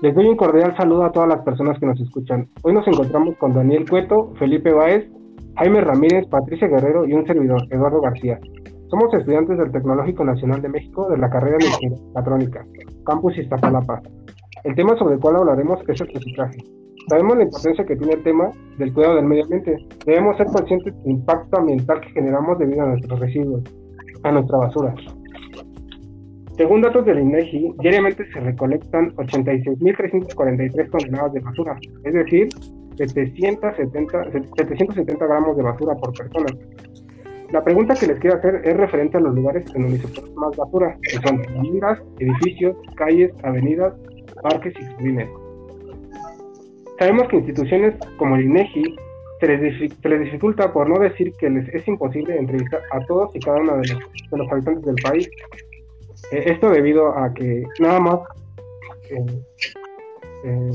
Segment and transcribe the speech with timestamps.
[0.00, 2.48] Les doy un cordial saludo a todas las personas que nos escuchan.
[2.62, 5.10] Hoy nos encontramos con Daniel Cueto, Felipe Baez,
[5.56, 8.38] Jaime Ramírez, Patricia Guerrero y un servidor, Eduardo García.
[8.90, 12.64] Somos estudiantes del Tecnológico Nacional de México de la carrera de Ingeniería Patrónica,
[13.06, 14.00] Campus Iztapalapa.
[14.62, 16.58] El tema sobre el cual hablaremos es el reciclaje.
[17.08, 19.84] Sabemos la importancia que tiene el tema del cuidado del medio ambiente.
[20.06, 23.64] Debemos ser conscientes del impacto ambiental que generamos debido a nuestros residuos,
[24.22, 24.94] a nuestra basura.
[26.58, 32.48] Según datos del INEGI, diariamente se recolectan 86.343 toneladas de basura, es decir,
[32.96, 34.24] 770,
[34.56, 36.46] 770 gramos de basura por persona.
[37.52, 40.34] La pregunta que les quiero hacer es referente a los lugares en donde se produce
[40.34, 43.94] más basura, que son viviendas, edificios, calles, avenidas,
[44.42, 45.28] parques y jardines.
[46.98, 48.96] Sabemos que instituciones como el INEGI
[49.40, 53.60] se les, dificulta, por no decir que les es imposible entrevistar a todos y cada
[53.60, 53.88] uno de
[54.32, 55.30] los, habitantes del país.
[56.30, 58.20] Eh, esto debido a que nada más
[59.10, 59.42] eh,
[60.44, 60.70] eh,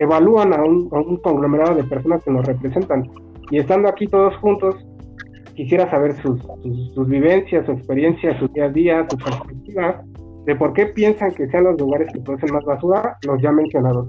[0.00, 3.10] evalúan a un, conglomerado de personas que nos representan.
[3.50, 4.74] Y estando aquí todos juntos,
[5.54, 6.40] quisiera saber sus,
[6.94, 10.02] sus, vivencias, su experiencia, su día a día, su perspectiva
[10.44, 14.08] de por qué piensan que sean los lugares que producen más basura los ya mencionados.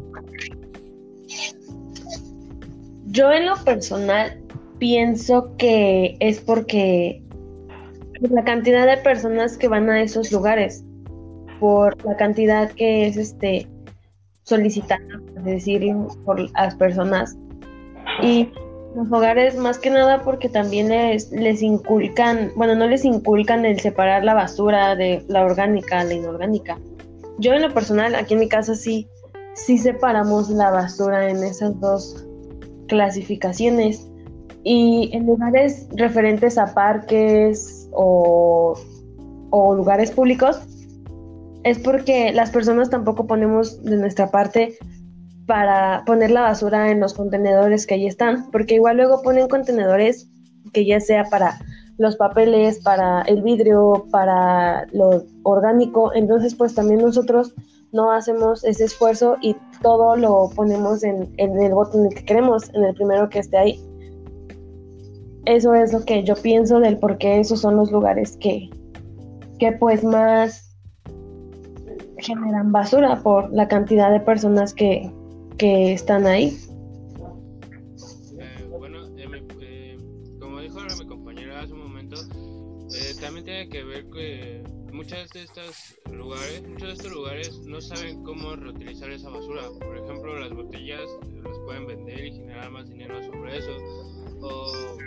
[3.08, 4.40] Yo en lo personal
[4.78, 7.24] pienso que es porque
[8.22, 10.84] la cantidad de personas que van a esos lugares,
[11.60, 13.68] por la cantidad que es este
[14.44, 17.38] solicitada, por decirlo, por las personas.
[18.22, 18.50] Y
[18.96, 23.80] los hogares más que nada porque también les, les inculcan, bueno, no les inculcan el
[23.80, 26.80] separar la basura de la orgánica, la inorgánica.
[27.40, 29.08] Yo en lo personal, aquí en mi casa sí,
[29.54, 32.26] sí separamos la basura en esas dos
[32.88, 34.10] clasificaciones
[34.64, 38.76] y en lugares referentes a parques o,
[39.76, 40.62] lugares públicos
[41.64, 44.78] es porque las personas tampoco ponemos de nuestra parte
[45.46, 50.30] para poner la basura en los contenedores que ahí están, porque igual luego ponen contenedores
[50.74, 51.60] que ya sea para
[51.98, 57.54] los papeles, para el vidrio, para lo orgánico, entonces pues también nosotros
[57.92, 61.74] no hacemos ese esfuerzo y todo lo ponemos en, en el
[62.14, 63.87] que queremos, en el primero que esté ahí.
[65.48, 68.70] Eso es lo que yo pienso del por qué esos son los lugares que,
[69.60, 70.76] que pues más
[72.18, 75.10] generan basura por la cantidad de personas que,
[75.58, 76.58] que están ahí.
[78.38, 79.08] Eh, bueno,
[79.62, 79.98] eh,
[80.38, 82.18] como dijo mi compañera hace un momento,
[82.94, 87.80] eh, también tiene que ver que muchas de estos lugares, muchos de estos lugares no
[87.80, 89.62] saben cómo reutilizar esa basura.
[89.80, 91.04] Por ejemplo, las botellas
[91.42, 93.72] las pueden vender y generar más dinero sobre eso.
[94.42, 94.98] O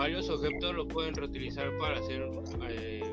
[0.00, 2.26] varios objetos lo pueden reutilizar para hacer
[2.70, 3.04] eh,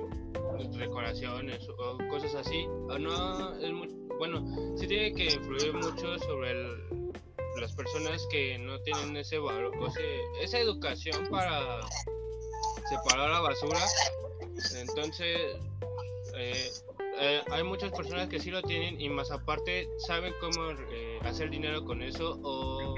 [0.80, 2.66] decoraciones o cosas así.
[2.66, 3.74] no es
[4.18, 4.42] bueno,
[4.78, 6.53] sí tiene que influir mucho sobre
[7.59, 10.06] las personas que no tienen ese valor, o sea,
[10.42, 11.81] esa educación para
[12.90, 13.81] separar la basura.
[14.78, 15.58] Entonces,
[16.38, 16.72] eh,
[17.20, 20.70] eh, hay muchas personas que sí lo tienen y más aparte saben cómo
[21.24, 22.96] hacer dinero con eso o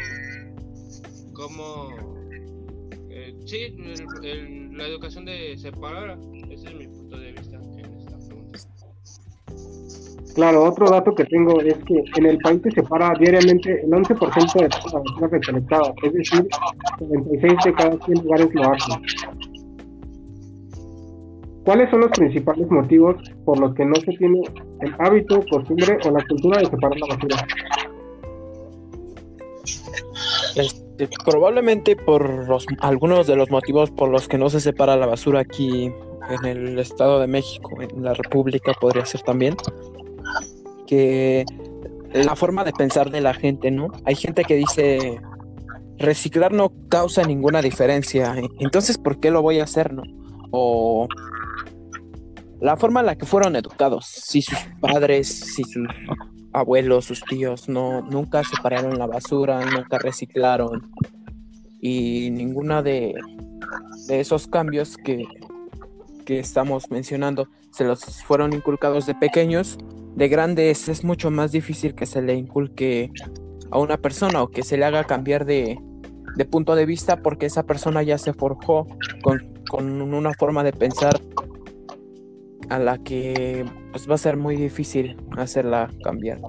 [1.34, 2.19] cómo...
[3.46, 3.76] sí,
[4.72, 6.18] la educación de separar,
[6.50, 8.60] ese es mi punto de vista en esta pregunta.
[10.36, 14.54] Claro, otro dato que tengo es que en el país se separa diariamente el 11%
[14.54, 16.48] de las basura recolectadas, es decir,
[17.00, 19.02] 96 de cada 100 lugares lo hacen.
[21.66, 23.16] ¿Cuáles son los principales motivos
[23.46, 24.42] por los que no se tiene
[24.82, 27.48] el hábito, costumbre o la cultura de separar la basura?
[31.26, 32.48] Probablemente por
[32.80, 35.92] algunos de los motivos por los que no se separa la basura aquí
[36.30, 39.56] en el Estado de México, en la República podría ser también,
[40.88, 41.46] que
[42.14, 43.88] la forma de pensar de la gente, ¿no?
[44.06, 45.20] Hay gente que dice,
[45.98, 50.04] reciclar no causa ninguna diferencia, entonces ¿por qué lo voy a hacer, no?
[50.52, 51.08] O
[52.62, 54.06] la forma en la que fueron educados.
[54.06, 55.88] Si sus padres, si sus
[56.54, 60.92] abuelos, sus tíos no nunca separaron la basura, nunca reciclaron.
[61.82, 63.16] Y ninguna de,
[64.08, 65.26] de esos cambios que,
[66.26, 69.78] que estamos mencionando se los fueron inculcados de pequeños,
[70.16, 73.12] de grandes es mucho más difícil que se le inculque
[73.72, 75.80] a una persona o que se le haga cambiar de,
[76.36, 78.88] de punto de vista porque esa persona ya se forjó
[79.22, 81.20] con, con una forma de pensar
[82.70, 86.40] a la que pues va a ser muy difícil hacerla cambiar.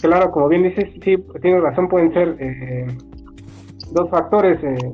[0.00, 2.86] Claro, como bien dices, sí, tienes razón, pueden ser eh,
[3.92, 4.92] dos factores, eh,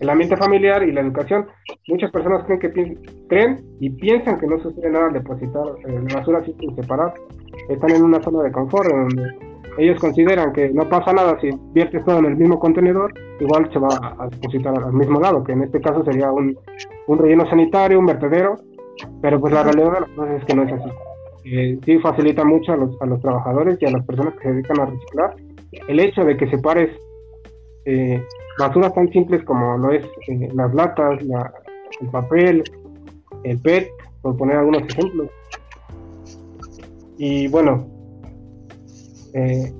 [0.00, 1.46] el ambiente familiar y la educación.
[1.88, 2.96] Muchas personas creen que
[3.28, 7.14] creen y piensan que no sucede nada al depositar eh, la basura así sin separar,
[7.68, 12.04] están en una zona de confort donde ellos consideran que no pasa nada si viertes
[12.04, 15.62] todo en el mismo contenedor, igual se va a depositar al mismo lado, que en
[15.62, 16.56] este caso sería un,
[17.06, 18.56] un relleno sanitario, un vertedero,
[19.20, 20.90] pero pues la realidad de las cosas es que no es así.
[21.44, 24.52] Eh, sí facilita mucho a los, a los trabajadores y a las personas que se
[24.52, 25.34] dedican a reciclar
[25.88, 26.90] el hecho de que separes
[27.84, 28.22] eh,
[28.58, 31.20] basuras tan simples como lo es eh, las latas,
[32.00, 32.62] el papel,
[33.44, 33.88] el PET,
[34.22, 35.28] por poner algunos ejemplos.
[37.16, 37.86] Y bueno,
[39.34, 39.72] eh,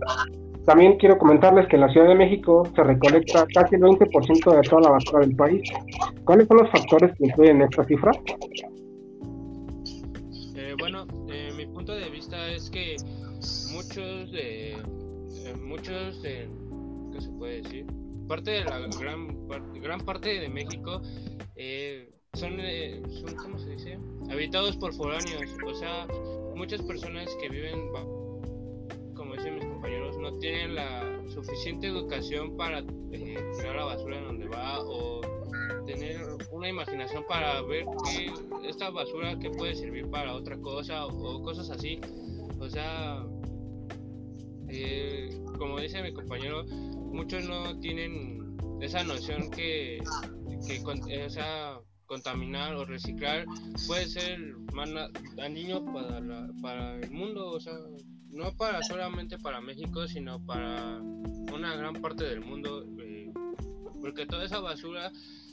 [0.65, 4.69] también quiero comentarles que en la Ciudad de México se recolecta casi el 20% de
[4.69, 5.63] toda la basura del país.
[6.25, 8.13] ¿Cuáles son los factores que influyen en esta cifra?
[12.71, 12.97] Que
[13.73, 16.49] muchos de, eh, muchos de,
[17.13, 17.87] ¿qué se puede decir?
[18.29, 19.49] Parte de la gran,
[19.81, 21.03] gran parte de México
[21.57, 22.59] eh, son,
[23.11, 23.99] son, ¿cómo se dice?
[24.31, 26.07] Habitados por foráneos, o sea,
[26.55, 27.91] muchas personas que viven
[30.21, 32.81] no tienen la suficiente educación para
[33.13, 35.21] eh, tirar la basura en donde va o
[35.87, 36.21] tener
[36.51, 41.71] una imaginación para ver que esta basura que puede servir para otra cosa o, cosas
[41.71, 42.01] así.
[42.61, 43.25] O sea,
[44.69, 49.99] eh, como dice mi compañero, muchos no tienen esa noción que,
[50.67, 53.47] que eh, o sea, contaminar o reciclar
[53.87, 54.39] puede ser
[54.75, 54.91] más
[55.37, 56.21] dañino para,
[56.61, 57.73] para el mundo, o sea,
[58.29, 61.01] no para solamente para México, sino para
[61.53, 63.33] una gran parte del mundo, eh,
[64.01, 65.11] porque toda esa basura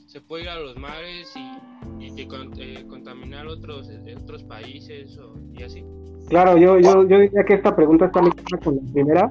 [0.08, 5.20] se puede ir a los mares y, y eh, contaminar otros eh, otros países
[5.52, 5.84] y así.
[6.28, 9.30] Claro, yo, yo, yo diría que esta pregunta está ligada con la primera,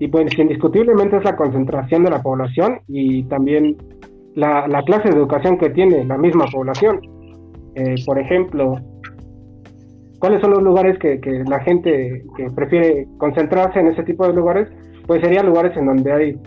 [0.00, 3.76] y pues indiscutiblemente es la concentración de la población y también
[4.34, 7.00] la, la clase de educación que tiene la misma población.
[8.04, 8.78] por ejemplo,
[10.20, 11.18] ¿Cuáles son los lugares que,
[11.48, 14.68] la gente que prefiere concentrarse en ese tipo de lugares?
[15.06, 16.38] Pues serían lugares en donde hay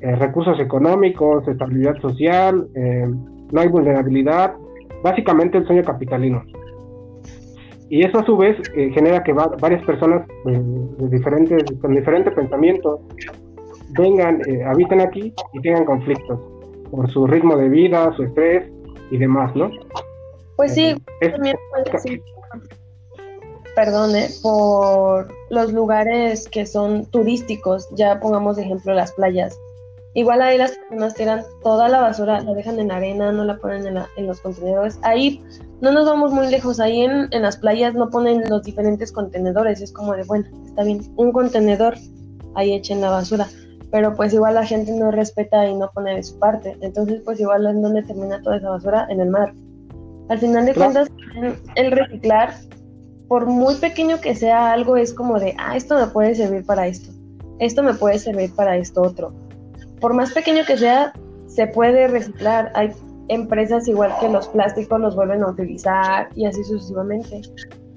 [0.00, 3.06] eh, recursos económicos, estabilidad social, eh,
[3.52, 4.54] no hay vulnerabilidad,
[5.02, 6.42] básicamente el sueño capitalino.
[7.88, 13.00] Y eso a su vez eh, genera que varias personas de diferentes, con diferente pensamiento
[13.96, 16.40] vengan, habiten aquí y tengan conflictos
[16.90, 18.68] por su ritmo de vida, su estrés
[19.10, 19.70] y demás, ¿no?
[20.56, 22.20] Pues sí, también puede
[23.76, 29.56] perdone, por los lugares que son turísticos, ya pongamos de ejemplo las playas.
[30.16, 33.98] Igual ahí las personas tiran toda la basura, la dejan en arena, no la ponen
[34.16, 34.98] en, los contenedores.
[35.02, 35.44] Ahí
[35.82, 39.82] no nos vamos muy lejos, ahí en, en, las playas no ponen los diferentes contenedores,
[39.82, 41.96] es como de, bueno, está bien, un contenedor,
[42.54, 43.46] ahí echen la basura.
[43.90, 46.78] Pero pues igual la gente no respeta y no pone de su parte.
[46.80, 49.52] Entonces pues igual en donde termina toda esa basura, en el mar.
[50.30, 51.08] Al final de cuentas,
[51.74, 52.54] el reciclar
[53.28, 56.86] por muy pequeño que sea algo, es como de, ah, esto me puede servir para
[56.86, 57.12] esto,
[57.58, 59.45] esto me puede servir para esto otro.
[60.00, 61.12] Por más pequeño que sea,
[61.46, 62.70] se puede reciclar.
[62.74, 62.92] Hay
[63.28, 67.42] empresas igual que los plásticos los vuelven a utilizar y así sucesivamente.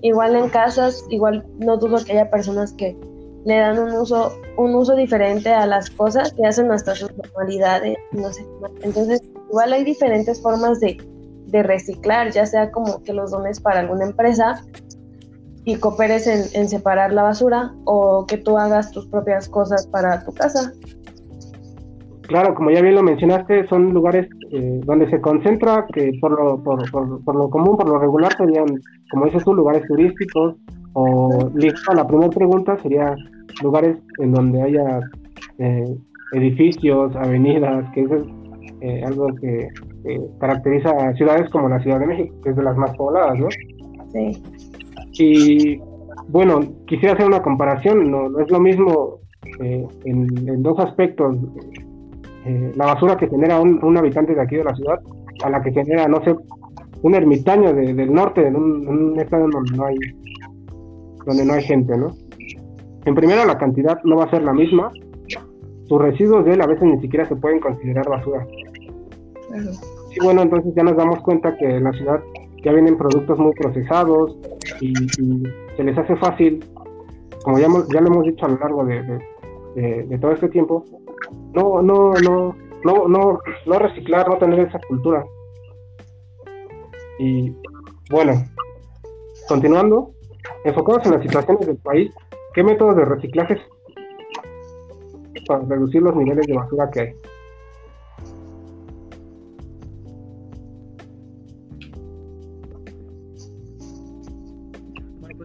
[0.02, 2.98] Igual en casas, igual no dudo que haya personas que
[3.46, 7.98] le dan un uso, un uso diferente a las cosas que hacen hasta sus normalidades,
[8.12, 8.46] no sé.
[8.82, 10.98] Entonces, igual hay diferentes formas de,
[11.48, 14.64] de reciclar, ya sea como que los dones para alguna empresa
[15.66, 20.34] y cooperes en, separar la basura o que tú hagas tus propias cosas para tu
[20.34, 20.74] casa.
[22.30, 26.64] Claro, como ya bien lo mencionaste, son lugares eh, donde se concentra, que por lo,
[26.64, 26.80] por,
[27.24, 28.68] por, lo común, por lo regular, serían,
[29.10, 30.56] como dices tú, lugares turísticos,
[30.94, 33.16] o ligado la primera pregunta, sería
[33.64, 35.00] lugares en donde haya
[35.58, 35.98] eh,
[36.34, 38.12] edificios, avenidas, que es
[38.82, 39.68] eh, algo que
[40.40, 43.48] caracteriza a ciudades como la Ciudad de México, que es de las más pobladas, ¿no?
[44.12, 44.44] Sí.
[45.14, 45.82] Y
[46.28, 49.18] bueno, quisiera hacer una comparación, no, es lo mismo
[50.06, 51.36] en, dos aspectos,
[52.46, 55.00] eh, la basura que genera un, habitante de aquí de la ciudad
[55.44, 56.36] a la que genera, no sé,
[57.02, 59.98] un ermitaño del norte, en un, estado donde no hay
[61.26, 62.16] donde no hay gente, ¿no?
[63.06, 64.92] En primera, la cantidad no va a ser la misma.
[65.88, 68.46] Sus residuos de él a veces ni siquiera se pueden considerar basura.
[70.12, 72.22] Y bueno, entonces ya nos damos cuenta que en la ciudad
[72.64, 74.38] ya vienen productos muy procesados
[74.82, 74.94] y,
[75.76, 76.64] se les hace fácil,
[77.44, 80.84] como ya, ya lo hemos dicho a lo largo de, todo este tiempo,
[81.54, 85.26] no, no, no, no, no, no reciclar, no tener esa cultura.
[87.20, 87.54] Y
[88.10, 88.34] bueno,
[89.48, 90.12] continuando,
[90.64, 92.12] enfocados en las situaciones del país,
[92.54, 93.58] ¿qué métodos de reciclaje
[95.48, 97.14] para reducir los niveles de basura que hay?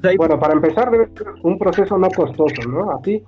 [0.05, 2.91] Pues bueno, para empezar debe ser un proceso no costoso, ¿no?
[2.91, 3.25] Así,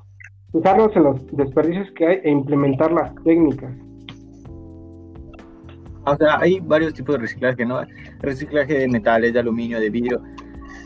[0.53, 3.73] fijarnos en los desperdicios que hay e implementar las técnicas.
[6.07, 7.81] O sea, hay varios tipos de reciclaje, ¿no?
[8.21, 10.23] Reciclaje de metales, de aluminio, de vidrio,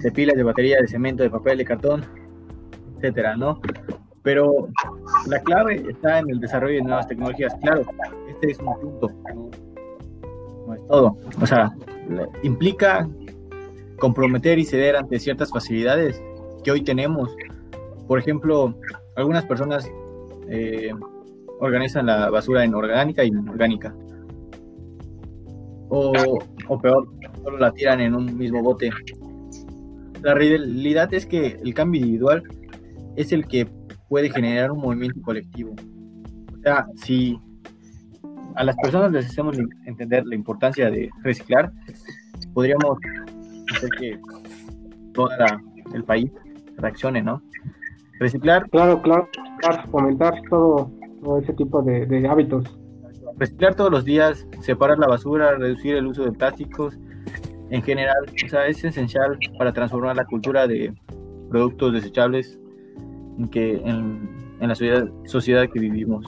[0.03, 2.05] de pilas, de batería, de cemento, de papel, de cartón,
[2.97, 3.61] etcétera, ¿no?
[4.23, 4.69] Pero
[5.27, 7.55] la clave está en el desarrollo de nuevas tecnologías.
[7.63, 7.83] Claro,
[8.31, 9.11] este es un punto,
[10.67, 11.17] no, es todo.
[11.41, 11.71] O sea,
[12.43, 13.09] implica
[13.99, 16.23] comprometer y ceder ante ciertas facilidades
[16.65, 17.35] que hoy tenemos.
[18.07, 18.75] Por ejemplo,
[19.17, 19.91] algunas personas
[20.49, 20.93] eh,
[21.61, 23.95] organizan la basura en orgánica y inorgánica.
[25.89, 26.13] O,
[26.69, 27.09] o peor,
[27.43, 28.91] solo la tiran en un mismo bote.
[30.23, 32.43] La realidad es que el cambio individual
[33.17, 33.67] es el que
[34.09, 35.75] puede generar un movimiento colectivo.
[36.53, 37.39] O sea, si
[38.55, 41.73] a las personas les hacemos entender la importancia de reciclar,
[42.53, 42.99] podríamos
[43.75, 44.19] hacer que
[45.15, 45.31] todo
[45.95, 46.31] el país
[46.77, 47.43] reaccione, ¿no?
[48.21, 48.69] Reciclar.
[48.71, 49.29] Claro, claro,
[49.91, 50.91] fomentar todo,
[51.23, 52.79] todo ese tipo de, de hábitos.
[53.39, 56.97] Reciclar todos los días, separar la basura, reducir el uso de plásticos,
[57.71, 60.93] en general, o sea, es esencial para transformar la cultura de
[61.49, 62.59] productos desechables
[63.39, 64.29] en, que, en,
[64.61, 66.27] la sociedad, sociedad que vivimos.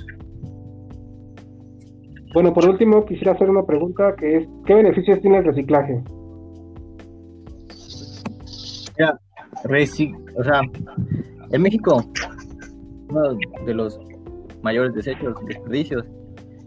[2.33, 6.03] Bueno, por último, quisiera hacer una pregunta que es, ¿qué beneficios tiene el reciclaje?
[8.99, 9.19] Ya,
[9.65, 10.61] o sea,
[11.51, 12.05] en México,
[13.09, 13.99] uno de los
[14.63, 16.05] mayores desechos desperdicios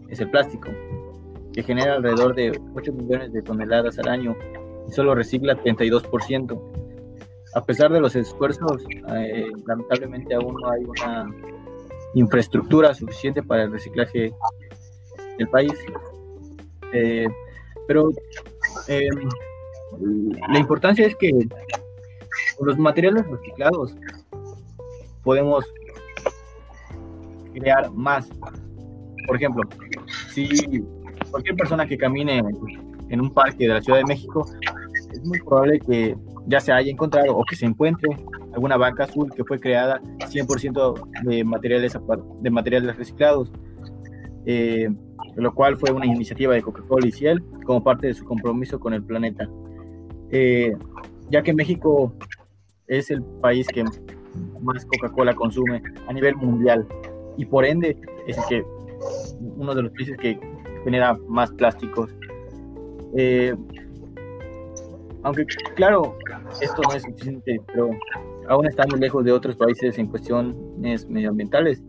[0.08, 0.68] es el plástico,
[1.52, 4.36] que genera alrededor de 8 millones de toneladas al año
[4.88, 6.60] y solo recicla 32%
[7.56, 8.84] a pesar de los esfuerzos,
[9.16, 11.26] eh, lamentablemente aún no hay una
[12.12, 14.30] infraestructura suficiente para el reciclaje
[15.38, 15.72] del país.
[16.92, 17.26] Eh,
[17.88, 18.10] pero
[18.88, 19.08] eh,
[20.50, 21.30] la importancia es que
[22.56, 23.96] con los materiales reciclados
[25.22, 25.64] podemos
[27.52, 28.28] crear más.
[29.26, 29.62] Por ejemplo,
[30.32, 30.48] si
[31.30, 32.42] cualquier persona que camine
[33.08, 34.46] en un parque de la Ciudad de México,
[35.12, 38.10] es muy probable que ya se haya encontrado o que se encuentre
[38.52, 41.98] alguna banca azul que fue creada 100% de materiales,
[42.40, 43.52] de materiales reciclados,
[44.46, 44.88] eh,
[45.34, 48.94] lo cual fue una iniciativa de Coca-Cola y Ciel como parte de su compromiso con
[48.94, 49.48] el planeta.
[50.30, 50.74] Eh,
[51.30, 52.14] ya que México
[52.88, 53.84] es el país que
[54.62, 56.86] más Coca-Cola consume a nivel mundial
[57.36, 58.64] y por ende es que,
[59.56, 60.38] uno de los países que
[60.84, 62.10] genera más plásticos.
[63.16, 63.54] Eh,
[65.22, 66.16] aunque claro,
[66.60, 67.90] esto no es suficiente, pero
[68.48, 71.82] aún estamos lejos de otros países en cuestiones medioambientales,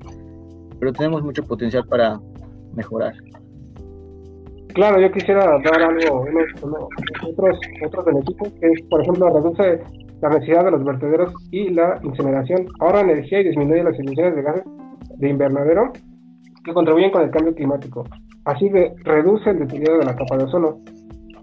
[0.80, 2.20] pero tenemos mucho potencial para
[2.74, 3.14] mejorar.
[4.74, 6.46] Claro, yo quisiera dar algo, unos,
[7.24, 9.82] otros, otros beneficios, que es, por ejemplo, reduce
[10.22, 14.42] la necesidad de los vertederos y la incineración, ahorra energía y disminuye las emisiones de
[14.42, 14.64] gases
[15.18, 15.92] de invernadero
[16.64, 18.04] que contribuyen con el cambio climático.
[18.46, 20.80] Así que reduce el deterioro de la capa de ozono.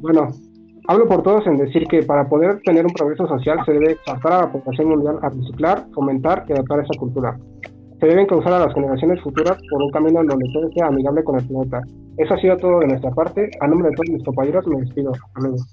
[0.01, 0.29] Bueno,
[0.87, 4.33] Hablo por todos en decir que para poder tener un progreso social se debe exhortar
[4.33, 7.39] a la población mundial a reciclar, fomentar y adaptar esa cultura.
[8.01, 11.25] Se deben causar a las generaciones futuras por un camino en donde todo sea amigable
[11.25, 11.81] con el planeta.
[12.19, 13.51] Eso ha sido todo de nuestra parte.
[13.61, 15.13] A nombre de todos mis compañeros me despido.
[15.37, 15.67] Amigos.